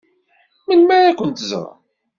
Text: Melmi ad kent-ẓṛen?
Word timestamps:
Melmi 0.67 0.95
ad 1.09 1.15
kent-ẓṛen? 1.17 1.77